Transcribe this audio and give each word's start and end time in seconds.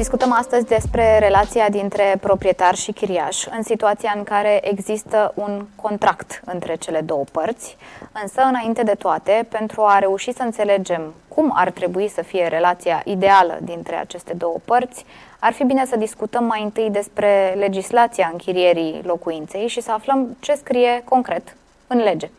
Discutăm 0.00 0.32
astăzi 0.32 0.66
despre 0.66 1.18
relația 1.18 1.68
dintre 1.68 2.16
proprietar 2.20 2.74
și 2.74 2.92
chiriaș, 2.92 3.46
în 3.56 3.62
situația 3.62 4.12
în 4.16 4.22
care 4.22 4.60
există 4.70 5.32
un 5.34 5.66
contract 5.76 6.42
între 6.44 6.74
cele 6.76 7.00
două 7.00 7.24
părți, 7.32 7.76
însă, 8.22 8.42
înainte 8.42 8.82
de 8.82 8.94
toate, 8.94 9.46
pentru 9.48 9.82
a 9.82 9.98
reuși 9.98 10.32
să 10.32 10.42
înțelegem 10.42 11.14
cum 11.28 11.52
ar 11.54 11.70
trebui 11.70 12.08
să 12.08 12.22
fie 12.22 12.46
relația 12.46 13.02
ideală 13.04 13.58
dintre 13.62 13.96
aceste 13.96 14.32
două 14.32 14.56
părți, 14.64 15.04
ar 15.38 15.52
fi 15.52 15.64
bine 15.64 15.84
să 15.86 15.96
discutăm 15.96 16.44
mai 16.44 16.62
întâi 16.62 16.90
despre 16.90 17.54
legislația 17.58 18.28
închirierii 18.32 19.00
locuinței 19.04 19.68
și 19.68 19.80
să 19.80 19.92
aflăm 19.92 20.36
ce 20.38 20.54
scrie 20.54 21.02
concret 21.04 21.56
în 21.86 21.98
lege. 21.98 22.30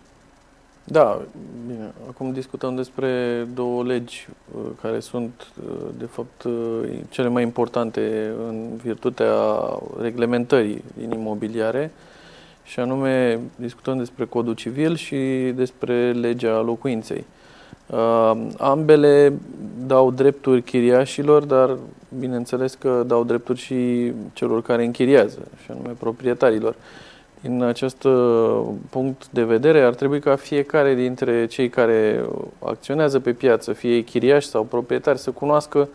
Da, 0.92 1.22
bine. 1.68 1.94
Acum 2.08 2.32
discutăm 2.32 2.76
despre 2.76 3.44
două 3.54 3.84
legi 3.84 4.28
uh, 4.56 4.62
care 4.82 5.00
sunt, 5.00 5.48
uh, 5.70 5.76
de 5.98 6.06
fapt, 6.06 6.44
uh, 6.44 6.90
cele 7.10 7.28
mai 7.28 7.44
importante 7.44 8.34
în 8.48 8.70
virtutea 8.84 9.34
reglementării 10.02 10.84
din 10.98 11.12
imobiliare 11.12 11.92
și 12.64 12.80
anume 12.80 13.40
discutăm 13.56 13.98
despre 13.98 14.26
codul 14.26 14.54
civil 14.54 14.96
și 14.96 15.52
despre 15.56 16.12
legea 16.12 16.62
locuinței. 16.62 17.26
Ambele 18.58 19.34
dau 19.86 20.12
drepturi 20.12 20.62
chiriașilor, 20.62 21.44
dar 21.44 21.78
bineînțeles 22.20 22.74
că 22.74 23.04
dau 23.08 23.24
drepturi 23.24 23.60
și 23.60 24.12
celor 24.34 24.62
care 24.62 24.86
închiriază, 24.86 25.40
și 25.64 25.72
anume 25.72 25.96
proprietarilor. 26.00 26.76
Din 27.42 27.64
acest 27.64 28.04
uh, 28.04 28.62
punct 28.90 29.28
de 29.30 29.44
vedere, 29.44 29.82
ar 29.82 29.94
trebui 29.94 30.20
ca 30.20 30.36
fiecare 30.36 30.94
dintre 30.94 31.46
cei 31.46 31.70
care 31.70 32.26
acționează 32.60 33.20
pe 33.20 33.32
piață, 33.32 33.74
fie 33.74 34.02
chiriași 34.02 34.48
sau 34.48 34.64
proprietari, 34.64 35.20
să 35.20 35.32
cunoască 35.32 35.90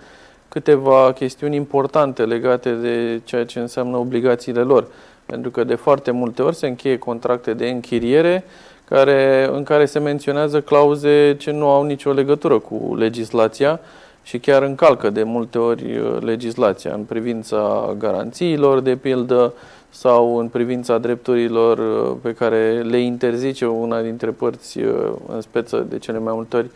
câteva 0.48 1.12
chestiuni 1.12 1.56
importante 1.56 2.24
legate 2.24 2.72
de 2.72 3.20
ceea 3.24 3.44
ce 3.44 3.58
înseamnă 3.58 3.96
obligațiile 3.96 4.60
lor. 4.60 4.86
Pentru 5.26 5.50
că 5.50 5.64
de 5.64 5.74
foarte 5.74 6.10
multe 6.10 6.42
ori 6.42 6.56
se 6.56 6.66
încheie 6.66 6.98
contracte 6.98 7.54
de 7.54 7.68
închiriere 7.68 8.44
care, 8.84 9.48
în 9.52 9.62
care 9.62 9.84
se 9.84 9.98
menționează 9.98 10.60
clauze 10.60 11.36
ce 11.38 11.50
nu 11.50 11.68
au 11.68 11.82
nicio 11.82 12.12
legătură 12.12 12.58
cu 12.58 12.94
legislația 12.98 13.80
și 14.26 14.38
chiar 14.38 14.62
încalcă 14.62 15.10
de 15.10 15.22
multe 15.22 15.58
ori 15.58 15.96
uh, 15.96 16.16
legislația 16.20 16.94
în 16.94 17.02
privința 17.02 17.94
garanțiilor, 17.98 18.80
de 18.80 18.96
pildă, 18.96 19.52
sau 19.98 20.36
în 20.36 20.48
privința 20.48 20.98
drepturilor 20.98 21.78
uh, 21.78 22.16
pe 22.22 22.32
care 22.32 22.82
le 22.82 22.98
interzice 22.98 23.66
una 23.66 24.00
dintre 24.00 24.30
părți, 24.30 24.78
uh, 24.78 25.12
în 25.26 25.40
speță 25.40 25.86
de 25.88 25.98
cele 25.98 26.18
mai 26.18 26.32
multe 26.34 26.56
ori, 26.56 26.70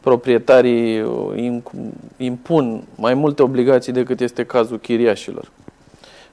proprietarii 0.00 1.00
uh, 1.00 1.60
impun 2.16 2.82
mai 2.96 3.14
multe 3.14 3.42
obligații 3.42 3.92
decât 3.92 4.20
este 4.20 4.44
cazul 4.44 4.78
chiriașilor. 4.78 5.50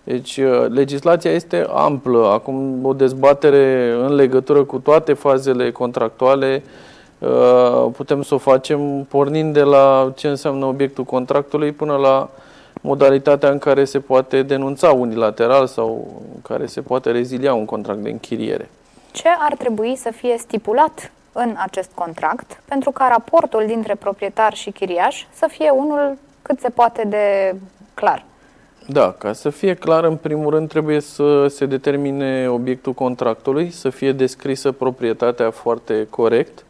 Deci, 0.04 0.39
legislația 0.70 1.31
este 1.31 1.67
amplă. 1.73 2.26
Acum, 2.26 2.86
o 2.86 2.94
dezbatere 2.94 3.95
în 4.06 4.16
legătură 4.16 4.64
cu 4.64 4.78
toate 4.78 5.14
fazele 5.14 5.72
contractuale 5.72 6.64
putem 7.92 8.22
să 8.22 8.34
o 8.34 8.38
facem 8.38 9.03
pornind 9.03 9.53
de 9.53 9.62
la 9.62 10.12
ce 10.16 10.28
înseamnă 10.28 10.66
obiectul 10.66 11.03
contractului 11.03 11.72
până 11.72 11.95
la 11.95 12.30
modalitatea 12.81 13.50
în 13.50 13.58
care 13.58 13.86
se 13.86 14.00
poate 14.00 14.42
denunța 14.42 14.92
unilateral 14.92 15.67
sau 15.67 16.22
în 16.34 16.42
care 16.42 16.66
se 16.66 16.81
poate 16.81 17.11
rezilia 17.11 17.53
un 17.53 17.66
contract 17.66 18.00
de 18.00 18.09
închiriere. 18.09 18.70
Ce 19.11 19.28
ar 19.39 19.56
trebui 19.56 19.95
să 19.95 20.11
fie 20.16 20.36
stipulat 20.38 21.11
în 21.31 21.56
acest 21.58 21.92
contract 21.95 22.61
pentru 22.66 22.92
ca 22.92 23.08
raportul 23.08 23.64
dintre 23.67 23.95
proprietar 23.95 24.54
și 24.54 24.72
chiriaș 24.72 25.26
să 25.33 25.48
fie 25.50 25.70
unul 25.70 26.17
cât 26.42 26.59
se 26.59 26.70
poate 26.70 27.04
de 27.08 27.56
clar? 27.94 28.26
Da, 28.88 29.11
ca 29.17 29.33
să 29.33 29.49
fie 29.49 29.73
clar, 29.73 30.04
în 30.04 30.16
primul 30.16 30.49
rând 30.49 30.70
trebuie 30.70 30.99
să 30.99 31.48
se 31.48 31.66
determine 31.66 32.49
obiectul 32.49 32.93
contractului, 32.93 33.72
să 33.72 33.89
fie 33.89 34.11
descrisă 34.11 34.72
proprietatea 34.72 35.52
foarte 35.52 36.08
corect, 36.10 36.66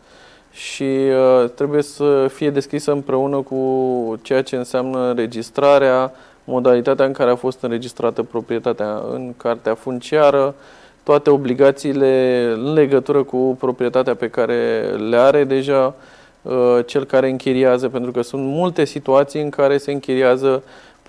și 0.51 0.83
uh, 0.83 1.49
trebuie 1.55 1.81
să 1.81 2.27
fie 2.33 2.49
deschisă 2.49 2.91
împreună 2.91 3.37
cu 3.37 4.19
ceea 4.21 4.43
ce 4.43 4.55
înseamnă 4.55 5.09
înregistrarea, 5.09 6.11
modalitatea 6.43 7.05
în 7.05 7.11
care 7.11 7.31
a 7.31 7.35
fost 7.35 7.61
înregistrată 7.61 8.23
proprietatea 8.23 9.03
în 9.11 9.33
cartea 9.37 9.73
funciară, 9.75 10.55
toate 11.03 11.29
obligațiile 11.29 12.43
în 12.53 12.73
legătură 12.73 13.23
cu 13.23 13.55
proprietatea 13.59 14.15
pe 14.15 14.29
care 14.29 14.81
le 15.09 15.17
are 15.17 15.43
deja 15.43 15.95
uh, 16.41 16.79
cel 16.85 17.03
care 17.03 17.29
închiriază, 17.29 17.89
pentru 17.89 18.11
că 18.11 18.21
sunt 18.21 18.43
multe 18.43 18.85
situații 18.85 19.41
în 19.41 19.49
care 19.49 19.77
se 19.77 19.91
închiriază 19.91 20.63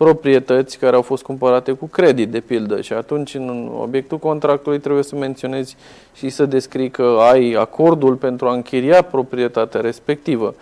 proprietăți 0.05 0.79
care 0.79 0.97
au 0.97 1.03
fost 1.03 1.23
cumpărate 1.23 1.73
cu 1.73 1.87
credit, 1.87 2.29
de 2.29 2.41
pildă, 2.41 2.81
și 2.81 2.93
atunci 2.93 3.35
în 3.35 3.71
obiectul 3.81 4.19
contractului 4.19 4.79
trebuie 4.79 5.03
să 5.03 5.17
menționezi 5.17 5.77
și 6.15 6.29
să 6.29 6.47
descrii 6.47 6.91
că 6.91 7.19
ai 7.33 7.53
acordul 7.53 8.15
pentru 8.15 8.49
a 8.49 8.53
închiria 8.53 9.03
proprietatea 9.03 9.81
respectivă. 9.81 10.55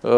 Uh, 0.00 0.10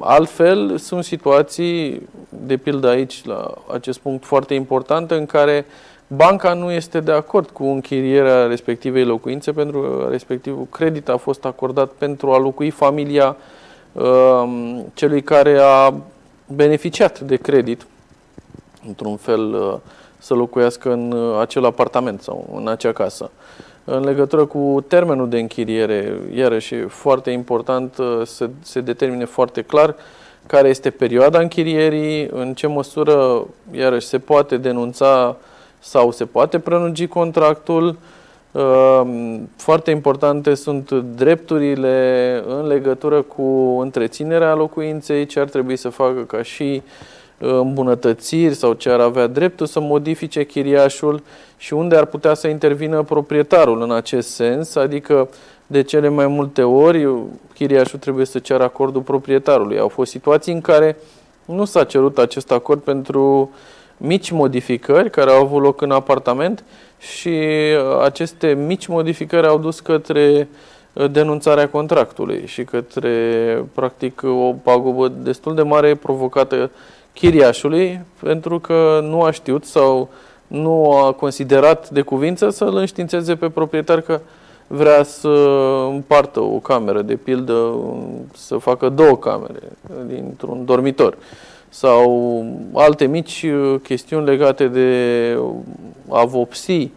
altfel, 0.00 0.76
sunt 0.76 1.04
situații, 1.04 2.08
de 2.28 2.56
pildă 2.56 2.88
aici, 2.88 3.24
la 3.24 3.54
acest 3.72 3.98
punct 3.98 4.24
foarte 4.24 4.54
important, 4.54 5.10
în 5.10 5.26
care 5.26 5.66
banca 6.06 6.54
nu 6.54 6.70
este 6.70 7.00
de 7.00 7.12
acord 7.12 7.50
cu 7.50 7.64
închirierea 7.64 8.46
respectivei 8.46 9.04
locuințe, 9.04 9.52
pentru 9.52 9.80
că 9.80 10.06
respectivul 10.10 10.66
credit 10.70 11.08
a 11.08 11.16
fost 11.16 11.44
acordat 11.44 11.90
pentru 11.98 12.30
a 12.32 12.38
locui 12.38 12.70
familia 12.70 13.36
uh, 13.92 14.44
celui 14.94 15.22
care 15.22 15.58
a 15.60 15.94
beneficiat 16.46 17.20
de 17.20 17.36
credit 17.36 17.86
într-un 18.86 19.16
fel, 19.16 19.54
uh, 19.54 19.74
să 20.18 20.34
locuiască 20.34 20.92
în 20.92 21.12
uh, 21.12 21.40
acel 21.40 21.64
apartament 21.64 22.22
sau 22.22 22.54
în 22.56 22.68
acea 22.68 22.92
casă. 22.92 23.30
În 23.84 24.04
legătură 24.04 24.44
cu 24.44 24.84
termenul 24.88 25.28
de 25.28 25.38
închiriere, 25.38 26.20
iarăși 26.34 26.74
e 26.74 26.86
foarte 26.88 27.30
important 27.30 27.96
uh, 27.98 28.20
să 28.24 28.50
se 28.62 28.80
determine 28.80 29.24
foarte 29.24 29.62
clar 29.62 29.94
care 30.46 30.68
este 30.68 30.90
perioada 30.90 31.38
închirierii, 31.38 32.28
în 32.32 32.54
ce 32.54 32.66
măsură, 32.66 33.46
iarăși, 33.70 34.06
se 34.06 34.18
poate 34.18 34.56
denunța 34.56 35.36
sau 35.78 36.10
se 36.10 36.24
poate 36.24 36.58
prelungi 36.58 37.06
contractul. 37.06 37.96
Foarte 39.56 39.90
importante 39.90 40.54
sunt 40.54 40.90
drepturile 40.90 42.42
în 42.46 42.66
legătură 42.66 43.22
cu 43.22 43.78
întreținerea 43.80 44.54
locuinței, 44.54 45.26
ce 45.26 45.40
ar 45.40 45.48
trebui 45.48 45.76
să 45.76 45.88
facă 45.88 46.20
ca 46.20 46.42
și 46.42 46.82
îmbunătățiri 47.42 48.54
sau 48.54 48.72
ce 48.72 48.90
ar 48.90 49.00
avea 49.00 49.26
dreptul 49.26 49.66
să 49.66 49.80
modifice 49.80 50.44
chiriașul 50.44 51.22
și 51.56 51.72
unde 51.72 51.96
ar 51.96 52.04
putea 52.04 52.34
să 52.34 52.48
intervină 52.48 53.02
proprietarul 53.02 53.82
în 53.82 53.92
acest 53.92 54.28
sens, 54.34 54.74
adică 54.74 55.28
de 55.66 55.82
cele 55.82 56.08
mai 56.08 56.26
multe 56.26 56.62
ori 56.62 57.08
chiriașul 57.54 57.98
trebuie 57.98 58.26
să 58.26 58.38
ceară 58.38 58.62
acordul 58.62 59.00
proprietarului. 59.00 59.78
Au 59.78 59.88
fost 59.88 60.10
situații 60.10 60.52
în 60.52 60.60
care 60.60 60.96
nu 61.44 61.64
s-a 61.64 61.84
cerut 61.84 62.18
acest 62.18 62.52
acord 62.52 62.80
pentru 62.80 63.50
mici 63.96 64.30
modificări 64.30 65.10
care 65.10 65.30
au 65.30 65.42
avut 65.42 65.62
loc 65.62 65.80
în 65.80 65.90
apartament 65.90 66.64
și 66.98 67.38
aceste 68.02 68.54
mici 68.66 68.86
modificări 68.86 69.46
au 69.46 69.58
dus 69.58 69.80
către 69.80 70.48
denunțarea 71.10 71.68
contractului 71.68 72.42
și 72.46 72.64
către, 72.64 73.10
practic, 73.74 74.22
o 74.24 74.54
pagubă 74.62 75.08
destul 75.08 75.54
de 75.54 75.62
mare 75.62 75.94
provocată 75.94 76.70
chiriașului 77.12 78.00
pentru 78.22 78.58
că 78.58 79.00
nu 79.02 79.22
a 79.22 79.30
știut 79.30 79.64
sau 79.64 80.08
nu 80.46 80.92
a 80.92 81.12
considerat 81.12 81.90
de 81.90 82.00
cuvință 82.00 82.50
să-l 82.50 82.76
înștiințeze 82.76 83.34
pe 83.34 83.48
proprietar 83.48 84.00
că 84.00 84.20
vrea 84.66 85.02
să 85.02 85.28
împartă 85.88 86.40
o 86.40 86.58
cameră, 86.58 87.02
de 87.02 87.14
pildă 87.14 87.74
să 88.34 88.56
facă 88.56 88.88
două 88.88 89.16
camere 89.16 89.62
dintr-un 90.06 90.64
dormitor 90.64 91.16
sau 91.68 92.44
alte 92.72 93.06
mici 93.06 93.46
chestiuni 93.82 94.26
legate 94.26 94.66
de 94.66 95.38
a 96.08 96.24
vopsi 96.24 96.90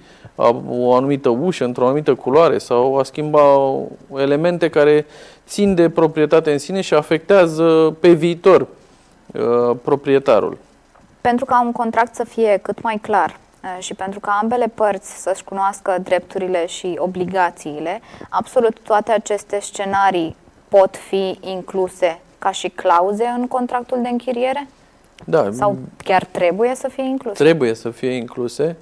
o 0.69 0.93
anumită 0.93 1.29
ușă 1.29 1.63
într-o 1.63 1.85
anumită 1.85 2.13
culoare 2.13 2.57
sau 2.57 2.97
a 2.97 3.03
schimba 3.03 3.73
elemente 4.15 4.69
care 4.69 5.05
țin 5.47 5.75
de 5.75 5.89
proprietate 5.89 6.51
în 6.51 6.57
sine 6.57 6.81
și 6.81 6.93
afectează 6.93 7.95
pe 7.99 8.11
viitor. 8.11 8.61
Uh, 8.61 8.67
proprietarul. 9.81 10.57
Pentru 11.21 11.45
ca 11.45 11.61
un 11.61 11.71
contract 11.71 12.15
să 12.15 12.23
fie 12.23 12.59
cât 12.61 12.81
mai 12.81 12.99
clar 13.01 13.37
uh, 13.63 13.83
și 13.83 13.93
pentru 13.93 14.19
ca 14.19 14.37
ambele 14.41 14.71
părți 14.73 15.21
să-și 15.21 15.43
cunoască 15.43 15.95
drepturile 16.03 16.65
și 16.65 16.95
obligațiile, 16.97 18.01
absolut 18.29 18.79
toate 18.79 19.11
aceste 19.11 19.59
scenarii 19.61 20.35
pot 20.67 20.97
fi 20.97 21.37
incluse 21.41 22.19
ca 22.39 22.51
și 22.51 22.69
clauze 22.69 23.25
în 23.37 23.47
contractul 23.47 24.01
de 24.01 24.07
închiriere? 24.07 24.67
Da. 25.25 25.49
Sau 25.51 25.77
chiar 25.97 26.23
trebuie 26.23 26.75
să 26.75 26.87
fie 26.87 27.03
incluse? 27.03 27.43
Trebuie 27.43 27.73
să 27.73 27.89
fie 27.89 28.11
incluse. 28.11 28.77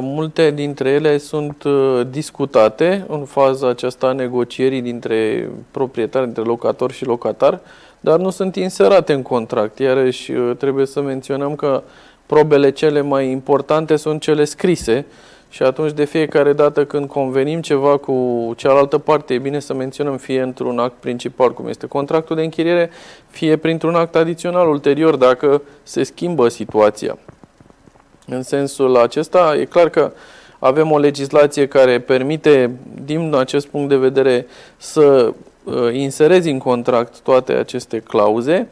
Multe 0.00 0.50
dintre 0.50 0.90
ele 0.90 1.18
sunt 1.18 1.64
discutate 2.10 3.04
în 3.08 3.24
faza 3.24 3.68
aceasta 3.68 4.06
a 4.06 4.12
negocierii 4.12 4.80
dintre 4.80 5.50
proprietari, 5.70 6.24
dintre 6.24 6.42
locator 6.42 6.92
și 6.92 7.04
locatar, 7.04 7.60
dar 8.00 8.18
nu 8.18 8.30
sunt 8.30 8.56
inserate 8.56 9.12
în 9.12 9.22
contract. 9.22 9.78
Iarăși 9.78 10.32
trebuie 10.32 10.86
să 10.86 11.00
menționăm 11.00 11.54
că 11.54 11.82
probele 12.26 12.70
cele 12.70 13.00
mai 13.00 13.30
importante 13.30 13.96
sunt 13.96 14.20
cele 14.20 14.44
scrise 14.44 15.06
și 15.48 15.62
atunci 15.62 15.92
de 15.92 16.04
fiecare 16.04 16.52
dată 16.52 16.84
când 16.84 17.08
convenim 17.08 17.60
ceva 17.60 17.96
cu 17.96 18.52
cealaltă 18.56 18.98
parte, 18.98 19.34
e 19.34 19.38
bine 19.38 19.58
să 19.58 19.74
menționăm 19.74 20.16
fie 20.16 20.40
într-un 20.40 20.78
act 20.78 20.94
principal, 21.00 21.52
cum 21.52 21.68
este 21.68 21.86
contractul 21.86 22.36
de 22.36 22.42
închiriere, 22.42 22.90
fie 23.28 23.56
printr-un 23.56 23.94
act 23.94 24.16
adițional 24.16 24.68
ulterior, 24.68 25.16
dacă 25.16 25.62
se 25.82 26.02
schimbă 26.02 26.48
situația. 26.48 27.18
În 28.30 28.42
sensul 28.42 28.96
acesta, 28.96 29.56
e 29.60 29.64
clar 29.64 29.88
că 29.88 30.12
avem 30.58 30.90
o 30.90 30.98
legislație 30.98 31.66
care 31.66 31.98
permite, 31.98 32.70
din 33.04 33.34
acest 33.34 33.66
punct 33.66 33.88
de 33.88 33.96
vedere, 33.96 34.46
să 34.76 35.32
uh, 35.64 35.74
inserezi 35.92 36.50
în 36.50 36.58
contract 36.58 37.20
toate 37.20 37.52
aceste 37.52 37.98
clauze, 37.98 38.68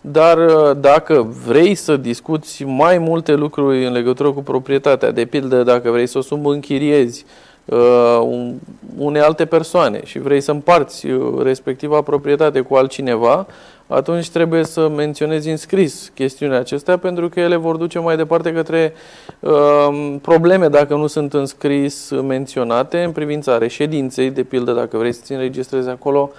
dar 0.00 0.38
uh, 0.38 0.76
dacă 0.80 1.28
vrei 1.46 1.74
să 1.74 1.96
discuți 1.96 2.64
mai 2.64 2.98
multe 2.98 3.34
lucruri 3.34 3.86
în 3.86 3.92
legătură 3.92 4.32
cu 4.32 4.42
proprietatea, 4.42 5.10
de 5.10 5.24
pildă 5.24 5.62
dacă 5.62 5.90
vrei 5.90 6.06
să 6.06 6.18
o 6.18 6.20
subînchiriezi 6.20 7.24
uh, 7.64 8.48
unei 8.96 9.20
alte 9.20 9.44
persoane 9.44 10.00
și 10.04 10.18
vrei 10.18 10.40
să 10.40 10.50
împarți 10.50 11.06
uh, 11.06 11.42
respectiva 11.42 12.00
proprietate 12.00 12.60
cu 12.60 12.74
altcineva, 12.74 13.46
atunci 13.90 14.30
trebuie 14.30 14.64
să 14.64 14.88
menționezi 14.88 15.50
în 15.50 15.56
scris 15.56 16.10
chestiunea 16.14 16.58
acestea 16.58 16.96
pentru 16.96 17.28
că 17.28 17.40
ele 17.40 17.56
vor 17.56 17.76
duce 17.76 17.98
mai 17.98 18.16
departe 18.16 18.52
către 18.52 18.92
uh, 19.40 20.16
probleme 20.22 20.68
dacă 20.68 20.94
nu 20.94 21.06
sunt 21.06 21.34
în 21.34 21.46
scris 21.46 22.10
menționate 22.10 23.02
în 23.02 23.12
privința 23.12 23.58
reședinței, 23.58 24.30
de 24.30 24.42
pildă 24.42 24.72
dacă 24.72 24.96
vrei 24.96 25.12
să-ți 25.12 25.32
înregistrezi 25.32 25.88
acolo 25.88 26.30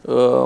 uh, 0.00 0.44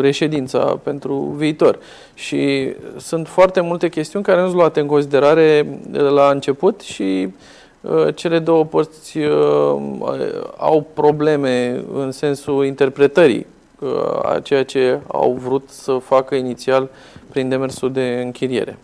reședința 0.00 0.80
pentru 0.82 1.34
viitor. 1.36 1.78
Și 2.14 2.74
sunt 2.96 3.28
foarte 3.28 3.60
multe 3.60 3.88
chestiuni 3.88 4.24
care 4.24 4.40
nu 4.40 4.46
sunt 4.46 4.58
luate 4.58 4.80
în 4.80 4.86
considerare 4.86 5.80
la 5.92 6.30
început 6.30 6.80
și 6.80 7.28
uh, 7.80 8.14
cele 8.14 8.38
două 8.38 8.64
părți 8.64 9.18
uh, 9.18 9.76
au 10.56 10.86
probleme 10.94 11.84
în 11.94 12.10
sensul 12.10 12.64
interpretării 12.64 13.46
a 14.22 14.40
ceea 14.40 14.64
ce 14.64 15.00
au 15.06 15.32
vrut 15.32 15.68
să 15.68 15.98
facă 15.98 16.34
inițial 16.34 16.90
prin 17.30 17.48
demersul 17.48 17.92
de 17.92 18.20
închiriere. 18.24 18.78